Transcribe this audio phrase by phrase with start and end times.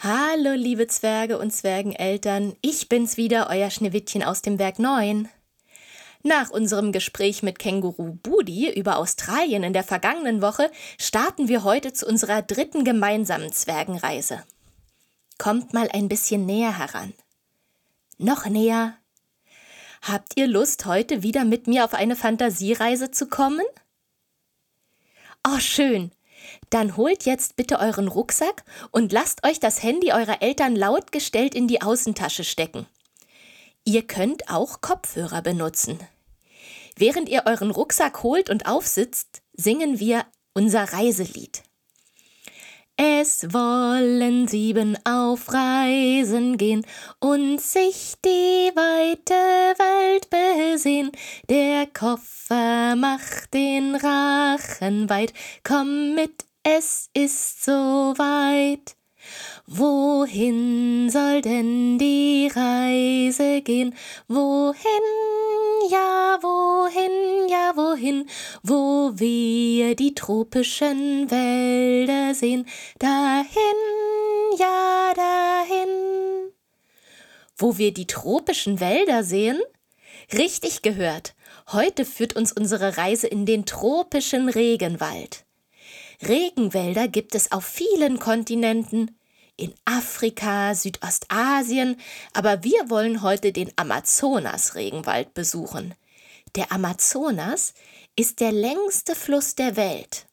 [0.00, 5.28] Hallo, liebe Zwerge und Zwergeneltern, ich bin's wieder, euer Schneewittchen aus dem Werk 9.
[6.22, 11.92] Nach unserem Gespräch mit Känguru Budi über Australien in der vergangenen Woche starten wir heute
[11.92, 14.44] zu unserer dritten gemeinsamen Zwergenreise.
[15.36, 17.12] Kommt mal ein bisschen näher heran.
[18.18, 18.96] Noch näher.
[20.02, 23.66] Habt ihr Lust, heute wieder mit mir auf eine Fantasiereise zu kommen?
[25.44, 26.12] Oh, schön.
[26.70, 31.68] Dann holt jetzt bitte euren Rucksack und lasst euch das Handy eurer Eltern lautgestellt in
[31.68, 32.86] die Außentasche stecken.
[33.84, 35.98] Ihr könnt auch Kopfhörer benutzen.
[36.96, 41.62] Während ihr euren Rucksack holt und aufsitzt, singen wir unser Reiselied.
[43.00, 46.84] Es wollen sieben auf Reisen gehen
[47.20, 49.32] und sich die weite
[49.78, 51.12] Welt besehen.
[51.48, 55.32] Der Koffer macht den Rachen weit.
[55.64, 58.96] Komm mit, es ist so weit.
[59.66, 63.94] Wohin soll denn die Reise gehen?
[64.28, 64.78] Wohin,
[65.90, 68.28] ja, wohin, ja, wohin?
[68.62, 72.66] Wo wir die tropischen Wälder sehen?
[72.98, 73.48] Dahin,
[74.58, 76.52] ja, dahin.
[77.56, 79.60] Wo wir die tropischen Wälder sehen?
[80.32, 81.34] Richtig gehört.
[81.72, 85.46] Heute führt uns unsere Reise in den tropischen Regenwald.
[86.22, 89.16] Regenwälder gibt es auf vielen Kontinenten,
[89.56, 91.96] in Afrika, Südostasien,
[92.32, 95.94] aber wir wollen heute den Amazonas-Regenwald besuchen.
[96.54, 97.74] Der Amazonas
[98.14, 100.26] ist der längste Fluss der Welt.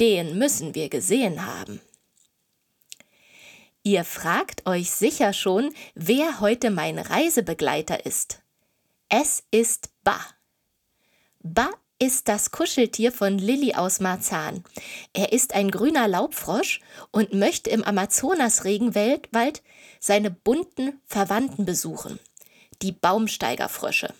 [0.00, 1.80] Den müssen wir gesehen haben.
[3.84, 8.43] Ihr fragt euch sicher schon, wer heute mein Reisebegleiter ist.
[9.08, 10.18] Es ist Ba.
[11.40, 14.64] Ba ist das Kuscheltier von Lilly aus Marzahn.
[15.12, 16.80] Er ist ein grüner Laubfrosch
[17.10, 19.62] und möchte im Amazonas-Regenwald
[20.00, 22.18] seine bunten Verwandten besuchen,
[22.82, 24.12] die Baumsteigerfrösche.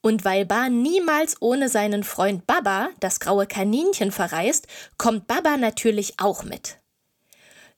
[0.00, 4.66] Und weil Ba niemals ohne seinen Freund Baba, das graue Kaninchen, verreist,
[4.98, 6.78] kommt Baba natürlich auch mit.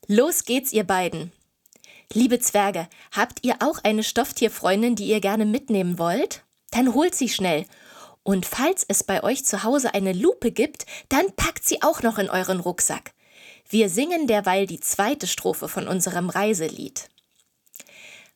[0.07, 1.31] Los geht's, ihr beiden.
[2.13, 6.43] Liebe Zwerge, habt ihr auch eine Stofftierfreundin, die ihr gerne mitnehmen wollt?
[6.71, 7.65] Dann holt sie schnell
[8.27, 12.17] und falls es bei euch zu Hause eine Lupe gibt, dann packt sie auch noch
[12.17, 13.13] in euren Rucksack.
[13.69, 17.07] Wir singen derweil die zweite Strophe von unserem Reiselied.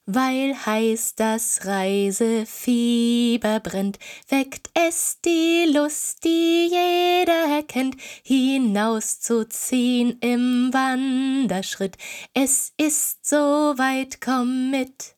[0.07, 11.97] Weil heiß das Reisefieber brennt, weckt es die Lust, die jeder kennt, hinauszuziehen im Wanderschritt.
[12.33, 15.15] Es ist so weit, komm mit.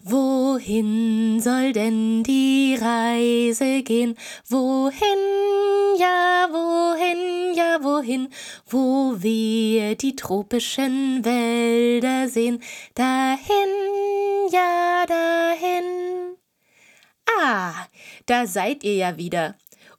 [0.00, 4.16] Wohin soll denn die Reise gehen?
[4.48, 5.02] Wohin,
[5.98, 8.28] ja, wohin, ja, wohin?
[8.66, 12.62] Wo wir die tropischen Wälder sehen?
[12.94, 16.36] Dahin, ja, dahin.
[17.40, 17.74] Ah,
[18.26, 19.56] da seid ihr ja wieder.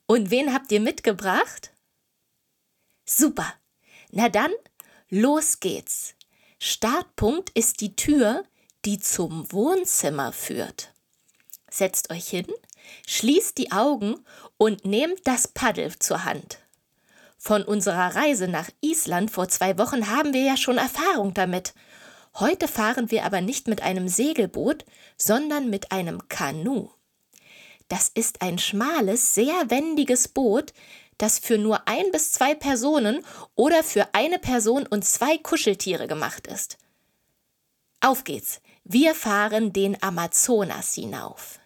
[0.08, 1.74] Und wen habt ihr mitgebracht?
[3.06, 3.54] Super.
[4.12, 4.52] Na dann,
[5.09, 6.16] los geht's.
[6.58, 8.44] Startpunkt ist die Tür,
[8.85, 10.94] die zum Wohnzimmer führt.
[11.69, 12.47] Setzt euch hin,
[13.07, 14.16] schließt die Augen
[14.57, 16.59] und nehmt das Paddel zur Hand.
[17.38, 21.73] Von unserer Reise nach Island vor zwei Wochen haben wir ja schon Erfahrung damit.
[22.35, 24.85] Heute fahren wir aber nicht mit einem Segelboot,
[25.17, 26.90] sondern mit einem Kanu.
[27.88, 30.73] Das ist ein schmales, sehr wendiges Boot,
[31.17, 33.25] das für nur ein bis zwei Personen
[33.56, 36.78] oder für eine Person und zwei Kuscheltiere gemacht ist.
[38.01, 38.61] Auf geht's!
[38.92, 41.60] Wir fahren den Amazonas hinauf.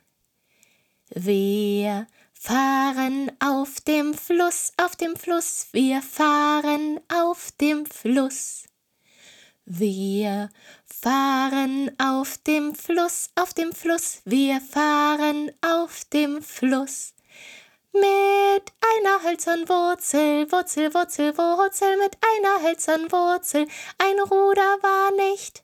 [1.07, 8.65] Wir fahren auf dem Fluss, auf dem Fluss, wir fahren auf dem Fluss.
[9.63, 10.49] Wir
[10.85, 17.13] fahren auf dem Fluss, auf dem Fluss, wir fahren auf dem Fluss.
[17.93, 23.65] Mit einer hölzernen Wurzel, Wurzel, Wurzel, Wurzel, mit einer hölzernen Wurzel,
[23.97, 25.63] ein Ruder war nicht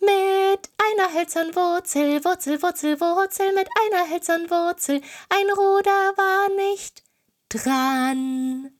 [0.00, 7.02] mit einer hölzernen Wurzel, Wurzel, Wurzel, Wurzel, mit einer hölzernen Wurzel, ein Ruder war nicht
[7.48, 8.72] dran.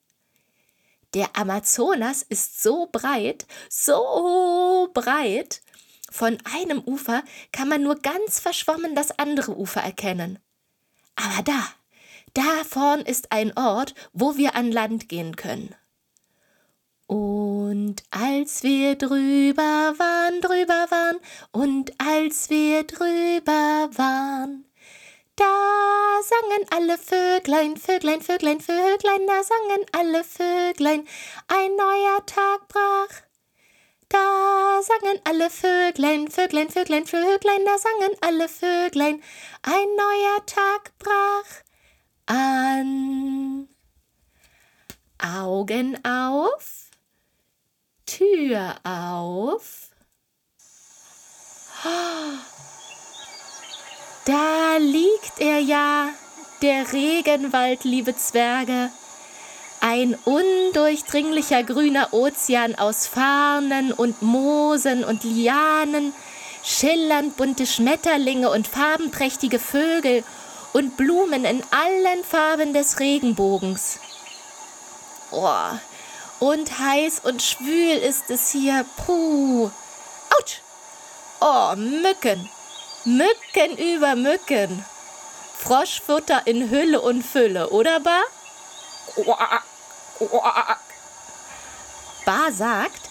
[1.14, 5.62] Der Amazonas ist so breit, so breit,
[6.10, 7.22] von einem Ufer
[7.52, 10.38] kann man nur ganz verschwommen das andere Ufer erkennen.
[11.16, 11.66] Aber da,
[12.34, 15.74] da vorn ist ein Ort, wo wir an Land gehen können.
[17.08, 21.16] Und als wir drüber waren, drüber waren,
[21.52, 24.66] und als wir drüber waren,
[25.34, 31.06] da sangen alle Vöglein, Vöglein, Vöglein, Vöglein, da sangen alle Vöglein,
[31.48, 33.22] ein neuer Tag brach.
[34.10, 39.22] Da sangen alle Vöglein, Vöglein, Vöglein, Vöglein, da sangen alle Vöglein.
[39.62, 41.62] Ein neuer Tag brach
[42.26, 43.68] an.
[45.18, 46.87] Augen auf,
[48.08, 49.90] Tür auf.
[54.24, 56.08] Da liegt er ja,
[56.62, 58.90] der Regenwald, liebe Zwerge.
[59.80, 66.14] Ein undurchdringlicher grüner Ozean aus Farnen und Moosen und Lianen,
[66.64, 70.24] schillernd bunte Schmetterlinge und farbenprächtige Vögel
[70.72, 74.00] und Blumen in allen Farben des Regenbogens.
[75.30, 75.70] Oh,
[76.40, 78.84] und heiß und schwül ist es hier.
[78.96, 79.70] Puh.
[80.38, 80.60] Autsch.
[81.40, 82.48] Oh, Mücken.
[83.04, 84.84] Mücken über Mücken.
[85.56, 88.22] Froschfutter in Hülle und Fülle, oder Bar?
[92.24, 93.08] Bar sagt,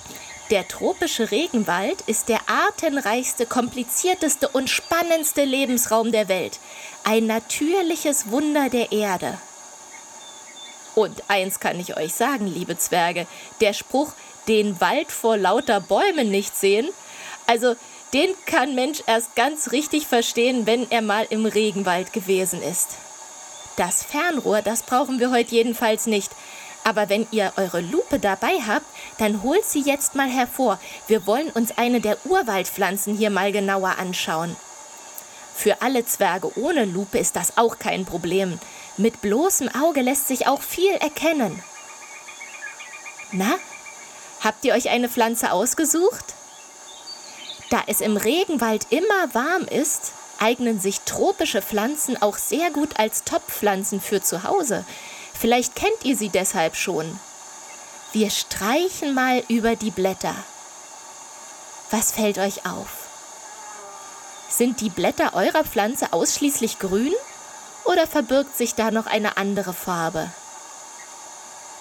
[0.50, 6.60] der tropische Regenwald ist der artenreichste, komplizierteste und spannendste Lebensraum der Welt.
[7.04, 9.38] Ein natürliches Wunder der Erde.
[10.98, 13.28] Und eins kann ich euch sagen, liebe Zwerge,
[13.62, 14.14] der Spruch,
[14.48, 16.90] den Wald vor lauter Bäumen nicht sehen,
[17.46, 17.76] also
[18.16, 22.96] den kann Mensch erst ganz richtig verstehen, wenn er mal im Regenwald gewesen ist.
[23.76, 26.32] Das Fernrohr, das brauchen wir heute jedenfalls nicht.
[26.84, 28.88] Aber wenn ihr eure Lupe dabei habt,
[29.20, 30.80] dann holt sie jetzt mal hervor.
[31.06, 34.56] Wir wollen uns eine der Urwaldpflanzen hier mal genauer anschauen.
[35.54, 38.60] Für alle Zwerge ohne Lupe ist das auch kein Problem.
[38.98, 41.62] Mit bloßem Auge lässt sich auch viel erkennen.
[43.32, 43.54] Na,
[44.44, 46.34] habt ihr euch eine Pflanze ausgesucht?
[47.70, 53.24] Da es im Regenwald immer warm ist, eignen sich tropische Pflanzen auch sehr gut als
[53.24, 54.84] Topfpflanzen für zu Hause.
[55.40, 57.20] Vielleicht kennt ihr sie deshalb schon.
[58.14, 60.36] Wir streichen mal über die Blätter.
[61.92, 62.88] Was fällt euch auf?
[64.50, 67.14] Sind die Blätter eurer Pflanze ausschließlich grün
[67.88, 70.30] oder verbirgt sich da noch eine andere Farbe?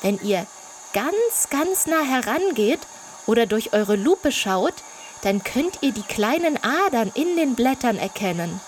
[0.03, 0.47] Wenn ihr
[0.93, 2.81] ganz, ganz nah herangeht
[3.27, 4.75] oder durch eure Lupe schaut,
[5.23, 8.61] dann könnt ihr die kleinen Adern in den Blättern erkennen.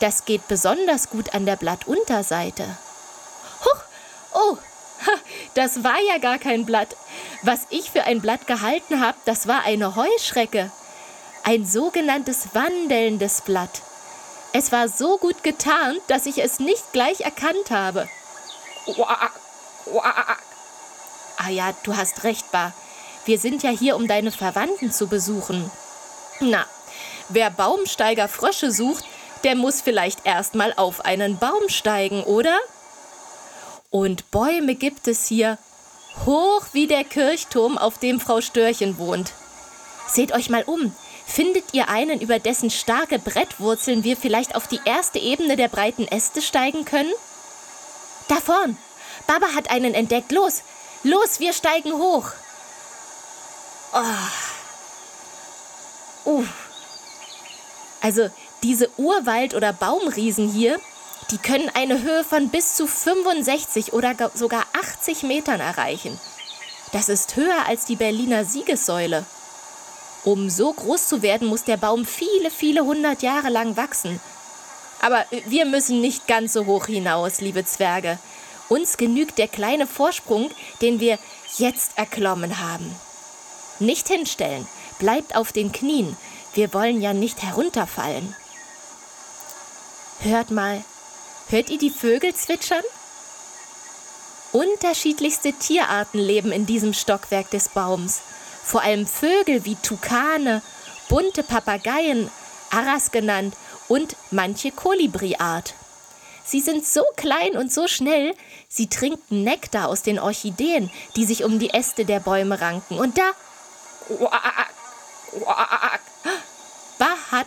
[0.00, 2.64] Das geht besonders gut an der Blattunterseite.
[3.64, 3.82] Huch,
[4.34, 4.56] oh,
[5.54, 6.96] das war ja gar kein Blatt.
[7.42, 10.70] Was ich für ein Blatt gehalten habe, das war eine Heuschrecke.
[11.42, 13.82] Ein sogenanntes wandelndes Blatt.
[14.52, 18.08] Es war so gut getarnt, dass ich es nicht gleich erkannt habe.
[21.36, 22.72] Ah ja, du hast recht, Bar.
[23.24, 25.70] Wir sind ja hier, um deine Verwandten zu besuchen.
[26.40, 26.64] Na,
[27.28, 29.04] wer Baumsteiger Frösche sucht,
[29.44, 32.56] der muss vielleicht erstmal auf einen Baum steigen, oder?
[33.90, 35.58] Und Bäume gibt es hier,
[36.24, 39.32] hoch wie der Kirchturm, auf dem Frau Störchen wohnt.
[40.08, 40.94] Seht euch mal um.
[41.26, 46.06] Findet ihr einen, über dessen starke Brettwurzeln wir vielleicht auf die erste Ebene der breiten
[46.06, 47.12] Äste steigen können?
[48.28, 48.78] Da vorn!
[49.26, 50.30] Baba hat einen entdeckt.
[50.32, 50.62] Los!
[51.02, 52.30] Los, wir steigen hoch!
[53.92, 54.00] Oh.
[56.26, 56.44] Uh.
[58.00, 58.30] Also
[58.62, 60.80] diese Urwald- oder Baumriesen hier,
[61.30, 66.18] die können eine Höhe von bis zu 65 oder sogar 80 Metern erreichen.
[66.92, 69.24] Das ist höher als die Berliner Siegessäule.
[70.26, 74.20] Um so groß zu werden, muss der Baum viele, viele hundert Jahre lang wachsen.
[75.00, 78.18] Aber wir müssen nicht ganz so hoch hinaus, liebe Zwerge.
[78.68, 80.50] Uns genügt der kleine Vorsprung,
[80.82, 81.20] den wir
[81.58, 82.92] jetzt erklommen haben.
[83.78, 84.66] Nicht hinstellen.
[84.98, 86.16] Bleibt auf den Knien.
[86.54, 88.34] Wir wollen ja nicht herunterfallen.
[90.22, 90.82] Hört mal.
[91.50, 92.82] Hört ihr die Vögel zwitschern?
[94.50, 98.22] Unterschiedlichste Tierarten leben in diesem Stockwerk des Baums.
[98.66, 100.60] Vor allem Vögel wie Tukane,
[101.08, 102.28] bunte Papageien,
[102.70, 103.54] Aras genannt,
[103.86, 105.74] und manche Kolibriart.
[106.44, 108.34] Sie sind so klein und so schnell,
[108.68, 112.98] sie trinken Nektar aus den Orchideen, die sich um die Äste der Bäume ranken.
[112.98, 113.30] Und da.
[116.98, 117.46] Bah hat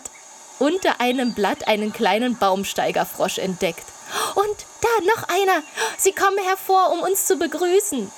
[0.59, 3.85] unter einem Blatt einen kleinen Baumsteigerfrosch entdeckt.
[4.35, 5.63] Und da noch einer.
[5.97, 8.09] Sie kommen hervor, um uns zu begrüßen.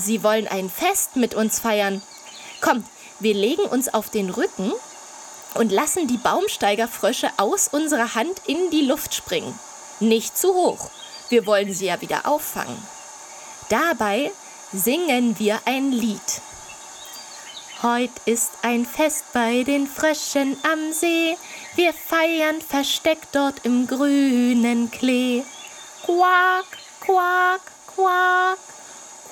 [0.00, 2.02] Sie wollen ein Fest mit uns feiern.
[2.60, 2.86] Kommt,
[3.20, 4.72] wir legen uns auf den Rücken
[5.54, 9.58] und lassen die Baumsteigerfrösche aus unserer Hand in die Luft springen.
[10.00, 10.90] Nicht zu hoch.
[11.28, 12.76] Wir wollen sie ja wieder auffangen.
[13.68, 14.32] Dabei
[14.72, 16.42] singen wir ein Lied.
[17.82, 21.36] Heut ist ein Fest bei den Fröschen am See,
[21.74, 25.42] wir feiern versteckt dort im grünen Klee.
[26.04, 26.66] Quak,
[27.00, 28.58] quak, quak,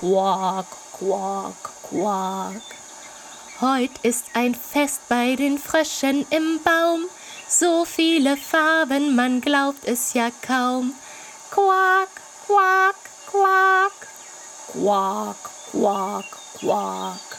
[0.01, 0.65] Quack,
[0.97, 1.53] quack,
[1.83, 2.61] quack.
[3.61, 7.05] Heut ist ein Fest bei den Fröschen im Baum.
[7.47, 10.95] So viele Farben, man glaubt es ja kaum.
[11.51, 12.09] Quack,
[12.47, 12.95] quack,
[13.29, 13.91] quack.
[14.71, 15.35] Quack,
[15.69, 16.25] quack,
[16.59, 17.37] quack.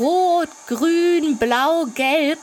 [0.00, 2.40] Rot, grün, blau, gelb.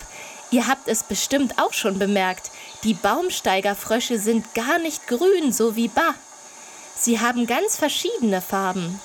[0.50, 2.52] Ihr habt es bestimmt auch schon bemerkt.
[2.86, 6.16] Die Baumsteigerfrösche sind gar nicht grün, so wie Ba.
[7.00, 9.00] Sie haben ganz verschiedene Farben.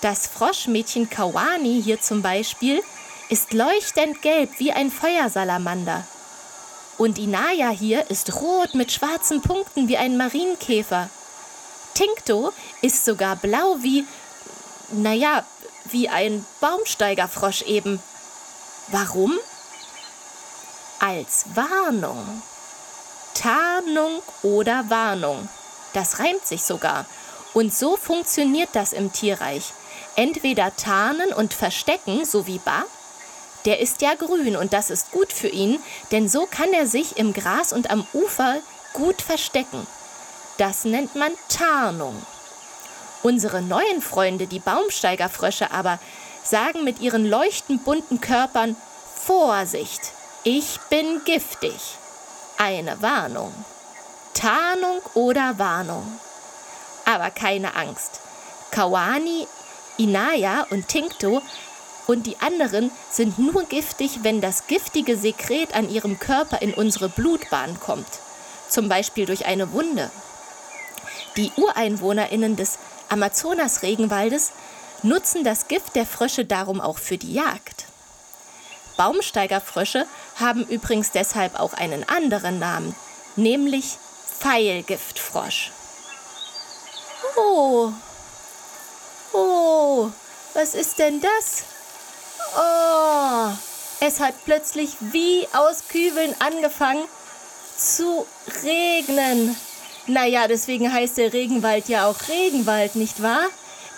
[0.00, 2.82] Das Froschmädchen Kawani hier zum Beispiel
[3.28, 6.06] ist leuchtend gelb wie ein Feuersalamander.
[6.96, 11.10] Und Inaya hier ist rot mit schwarzen Punkten wie ein Marienkäfer.
[11.94, 14.06] Tinkto ist sogar blau wie,
[14.90, 15.44] naja,
[15.84, 18.02] wie ein Baumsteigerfrosch eben.
[18.88, 19.38] Warum?
[20.98, 22.42] Als Warnung.
[23.34, 25.48] Tarnung oder Warnung.
[25.92, 27.06] Das reimt sich sogar.
[27.58, 29.72] Und so funktioniert das im Tierreich.
[30.14, 32.84] Entweder tarnen und verstecken, so wie Ba.
[33.64, 35.80] Der ist ja grün und das ist gut für ihn,
[36.12, 38.58] denn so kann er sich im Gras und am Ufer
[38.92, 39.84] gut verstecken.
[40.58, 42.14] Das nennt man Tarnung.
[43.24, 45.98] Unsere neuen Freunde, die Baumsteigerfrösche aber,
[46.44, 48.76] sagen mit ihren leuchtend bunten Körpern
[49.16, 50.12] Vorsicht,
[50.44, 51.74] ich bin giftig.
[52.56, 53.52] Eine Warnung.
[54.32, 56.20] Tarnung oder Warnung.
[57.08, 58.20] Aber keine Angst.
[58.70, 59.46] Kawani,
[59.96, 61.40] Inaya und Tinkto
[62.06, 67.08] und die anderen sind nur giftig, wenn das giftige Sekret an ihrem Körper in unsere
[67.08, 68.06] Blutbahn kommt.
[68.68, 70.10] Zum Beispiel durch eine Wunde.
[71.38, 74.52] Die UreinwohnerInnen des Amazonas-Regenwaldes
[75.02, 77.86] nutzen das Gift der Frösche darum auch für die Jagd.
[78.98, 80.04] Baumsteigerfrösche
[80.36, 82.94] haben übrigens deshalb auch einen anderen Namen,
[83.36, 83.96] nämlich
[84.40, 85.72] Pfeilgiftfrosch.
[87.40, 87.92] Oh,
[89.32, 90.10] oh,
[90.54, 91.62] was ist denn das?
[92.56, 93.50] Oh,
[94.00, 97.04] es hat plötzlich wie aus Kübeln angefangen
[97.76, 98.26] zu
[98.64, 99.56] regnen.
[100.08, 103.46] Naja, deswegen heißt der Regenwald ja auch Regenwald, nicht wahr?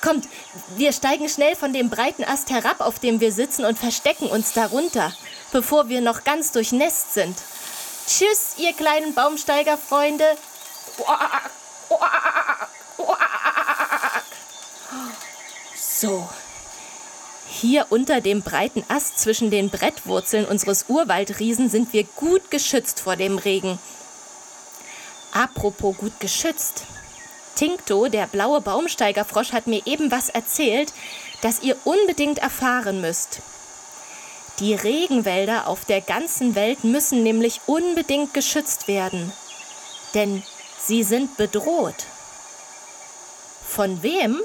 [0.03, 0.29] Kommt,
[0.77, 4.53] wir steigen schnell von dem breiten Ast herab, auf dem wir sitzen, und verstecken uns
[4.53, 5.15] darunter,
[5.51, 7.39] bevor wir noch ganz durchnässt sind.
[8.07, 10.37] Tschüss, ihr kleinen Baumsteigerfreunde.
[16.01, 16.27] So.
[17.47, 23.17] Hier unter dem breiten Ast zwischen den Brettwurzeln unseres Urwaldriesen sind wir gut geschützt vor
[23.17, 23.79] dem Regen.
[25.33, 26.85] Apropos gut geschützt.
[27.55, 30.91] Tinkto, der blaue Baumsteigerfrosch, hat mir eben was erzählt,
[31.43, 33.41] das ihr unbedingt erfahren müsst.
[34.59, 39.33] Die Regenwälder auf der ganzen Welt müssen nämlich unbedingt geschützt werden,
[40.15, 40.43] denn
[40.79, 42.07] sie sind bedroht.
[43.69, 44.41] Von wem?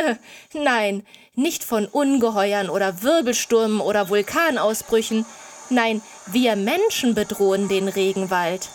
[0.54, 5.24] Nein, nicht von Ungeheuern oder Wirbelstürmen oder Vulkanausbrüchen.
[5.70, 8.68] Nein, wir Menschen bedrohen den Regenwald.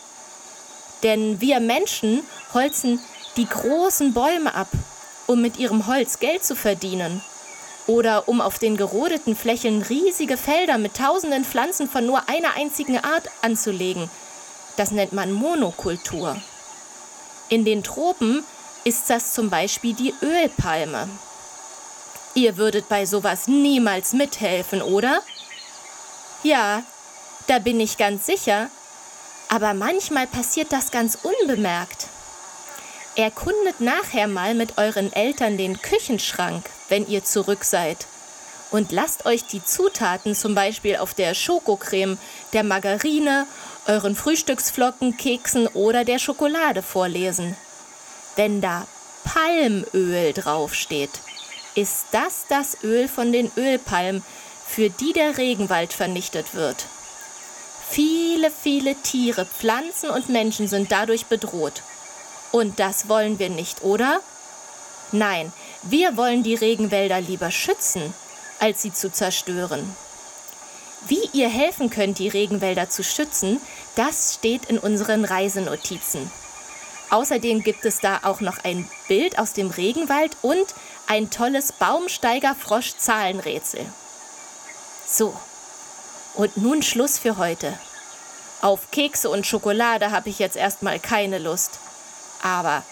[1.04, 3.00] Denn wir Menschen holzen
[3.36, 4.70] die großen Bäume ab,
[5.28, 7.22] um mit ihrem Holz Geld zu verdienen.
[7.86, 12.98] Oder um auf den gerodeten Flächen riesige Felder mit tausenden Pflanzen von nur einer einzigen
[12.98, 14.10] Art anzulegen.
[14.76, 16.36] Das nennt man Monokultur.
[17.50, 18.44] In den Tropen
[18.88, 21.10] ist das zum Beispiel die Ölpalme.
[22.36, 25.22] Ihr würdet bei sowas niemals mithelfen, oder?
[26.42, 26.84] Ja,
[27.48, 28.70] da bin ich ganz sicher,
[29.50, 32.08] aber manchmal passiert das ganz unbemerkt.
[33.18, 38.08] Erkundet nachher mal mit euren Eltern den Küchenschrank, wenn ihr zurück seid.
[38.72, 42.18] Und lasst euch die Zutaten zum Beispiel auf der Schokocreme,
[42.54, 43.48] der Margarine,
[43.86, 47.58] euren Frühstücksflocken, Keksen oder der Schokolade vorlesen.
[48.38, 48.86] Wenn da
[49.24, 51.10] Palmöl draufsteht,
[51.74, 54.24] ist das das Öl von den Ölpalmen,
[54.68, 56.86] für die der Regenwald vernichtet wird.
[57.90, 61.82] Viele, viele Tiere, Pflanzen und Menschen sind dadurch bedroht.
[62.52, 64.20] Und das wollen wir nicht, oder?
[65.12, 65.52] Nein,
[65.82, 68.14] wir wollen die Regenwälder lieber schützen,
[68.60, 69.96] als sie zu zerstören.
[71.08, 73.60] Wie ihr helfen könnt, die Regenwälder zu schützen,
[73.96, 76.30] das steht in unseren Reisenotizen.
[77.10, 80.76] Außerdem gibt es da auch noch ein Bild aus dem Regenwald und
[81.08, 83.86] ein tolles Baumsteiger-Frosch-Zahlenrätsel.
[85.08, 85.34] So,
[86.36, 87.80] und nun Schluss für heute.
[88.62, 91.80] Auf Kekse und Schokolade habe ich jetzt erstmal keine Lust.
[92.44, 92.84] Aber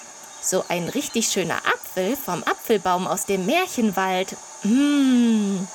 [0.42, 5.68] so ein richtig schöner Apfel vom Apfelbaum aus dem Märchenwald, mmh,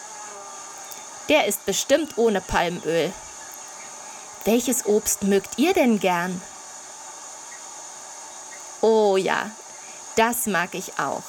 [1.29, 3.13] der ist bestimmt ohne Palmöl.
[4.45, 6.41] Welches Obst mögt ihr denn gern?
[8.81, 9.51] Oh ja,
[10.17, 11.23] das mag ich auch.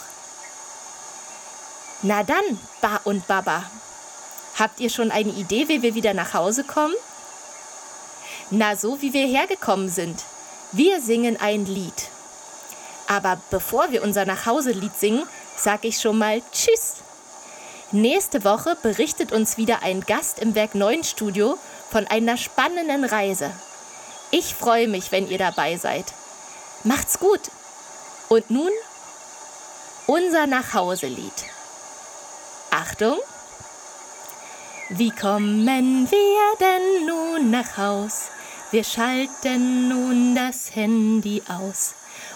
[2.01, 3.63] Na dann, Ba und Baba.
[4.57, 6.95] Habt ihr schon eine Idee, wie wir wieder nach Hause kommen?
[8.49, 10.23] Na, so wie wir hergekommen sind.
[10.71, 12.09] Wir singen ein Lied.
[13.07, 15.23] Aber bevor wir unser Nachhauselied singen,
[15.57, 16.95] sag ich schon mal Tschüss.
[17.91, 21.57] Nächste Woche berichtet uns wieder ein Gast im Werk 9 Studio
[21.89, 23.51] von einer spannenden Reise.
[24.31, 26.05] Ich freue mich, wenn ihr dabei seid.
[26.83, 27.41] Macht's gut.
[28.29, 28.71] Und nun
[30.07, 31.45] unser Nachhauselied.
[32.71, 33.17] Achtung!
[34.89, 38.29] Wie kommen wir denn nun nach Haus?
[38.71, 41.93] Wir schalten nun das Handy aus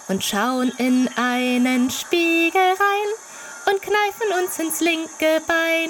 [0.08, 5.90] und schauen in einen Spiegel rein und kneifen uns ins linke Bein.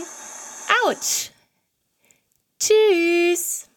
[0.86, 1.32] Autsch!
[2.60, 3.68] Tschüss!